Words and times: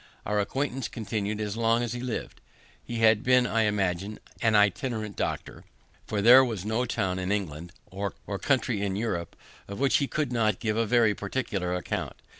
Our 0.25 0.39
acquaintance 0.39 0.87
continu'd 0.87 1.39
as 1.39 1.55
long 1.55 1.83
as 1.83 1.93
he 1.93 1.99
liv'd. 1.99 2.41
He 2.83 3.01
had 3.01 3.21
been, 3.21 3.45
I 3.45 3.65
imagine, 3.65 4.17
an 4.41 4.55
itinerant 4.55 5.15
doctor, 5.15 5.63
for 6.07 6.23
there 6.23 6.43
was 6.43 6.65
no 6.65 6.85
town 6.85 7.19
in 7.19 7.31
England, 7.31 7.71
or 7.91 8.11
country 8.39 8.81
in 8.81 8.95
Europe, 8.95 9.35
of 9.67 9.79
which 9.79 9.97
he 9.97 10.07
could 10.07 10.31
not 10.33 10.59
give 10.59 10.75
a 10.75 10.87
very 10.87 11.13
particular 11.13 11.75
account. 11.75 12.19